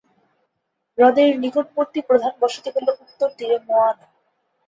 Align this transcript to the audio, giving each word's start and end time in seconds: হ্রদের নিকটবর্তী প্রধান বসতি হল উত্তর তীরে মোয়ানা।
হ্রদের 0.97 1.29
নিকটবর্তী 1.43 1.99
প্রধান 2.09 2.33
বসতি 2.41 2.69
হল 2.75 2.87
উত্তর 3.03 3.29
তীরে 3.37 3.57
মোয়ানা। 3.67 4.05